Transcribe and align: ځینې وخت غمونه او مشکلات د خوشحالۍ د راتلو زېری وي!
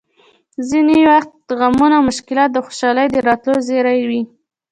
ځینې 0.69 0.97
وخت 1.09 1.33
غمونه 1.59 1.95
او 1.97 2.07
مشکلات 2.09 2.49
د 2.53 2.57
خوشحالۍ 2.65 3.07
د 3.11 3.17
راتلو 3.27 3.57
زېری 3.67 4.01
وي! 4.09 4.21